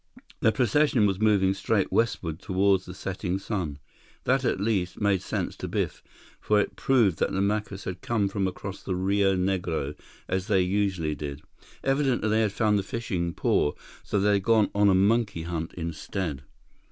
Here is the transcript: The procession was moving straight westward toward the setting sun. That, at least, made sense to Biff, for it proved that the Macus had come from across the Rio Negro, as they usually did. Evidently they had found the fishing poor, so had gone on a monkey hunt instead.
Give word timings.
The 0.39 0.51
procession 0.51 1.05
was 1.05 1.19
moving 1.19 1.53
straight 1.53 1.91
westward 1.91 2.39
toward 2.39 2.81
the 2.81 2.93
setting 2.95 3.37
sun. 3.37 3.77
That, 4.23 4.43
at 4.43 4.59
least, 4.59 4.99
made 4.99 5.21
sense 5.21 5.55
to 5.57 5.67
Biff, 5.67 6.01
for 6.39 6.59
it 6.59 6.75
proved 6.75 7.19
that 7.19 7.31
the 7.31 7.39
Macus 7.39 7.83
had 7.83 8.01
come 8.01 8.27
from 8.27 8.47
across 8.47 8.81
the 8.81 8.95
Rio 8.95 9.35
Negro, 9.35 9.93
as 10.27 10.47
they 10.47 10.61
usually 10.63 11.13
did. 11.13 11.43
Evidently 11.83 12.29
they 12.29 12.41
had 12.41 12.51
found 12.51 12.79
the 12.79 12.83
fishing 12.83 13.35
poor, 13.35 13.75
so 14.01 14.19
had 14.19 14.41
gone 14.41 14.71
on 14.73 14.89
a 14.89 14.95
monkey 14.95 15.43
hunt 15.43 15.71
instead. 15.75 16.41